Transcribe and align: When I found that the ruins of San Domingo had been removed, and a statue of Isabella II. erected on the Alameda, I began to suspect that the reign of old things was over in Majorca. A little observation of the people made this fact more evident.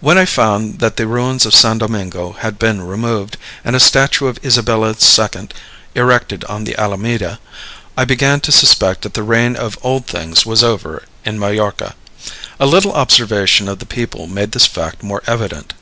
When 0.00 0.16
I 0.16 0.24
found 0.24 0.78
that 0.78 0.96
the 0.96 1.06
ruins 1.06 1.44
of 1.44 1.54
San 1.54 1.76
Domingo 1.76 2.32
had 2.38 2.58
been 2.58 2.80
removed, 2.80 3.36
and 3.62 3.76
a 3.76 3.80
statue 3.80 4.26
of 4.26 4.42
Isabella 4.42 4.94
II. 4.98 5.48
erected 5.94 6.42
on 6.44 6.64
the 6.64 6.74
Alameda, 6.80 7.38
I 7.94 8.06
began 8.06 8.40
to 8.40 8.50
suspect 8.50 9.02
that 9.02 9.12
the 9.12 9.22
reign 9.22 9.54
of 9.56 9.78
old 9.82 10.06
things 10.06 10.46
was 10.46 10.64
over 10.64 11.02
in 11.26 11.38
Majorca. 11.38 11.94
A 12.58 12.64
little 12.64 12.92
observation 12.94 13.68
of 13.68 13.78
the 13.78 13.84
people 13.84 14.26
made 14.26 14.52
this 14.52 14.64
fact 14.64 15.02
more 15.02 15.22
evident. 15.26 15.74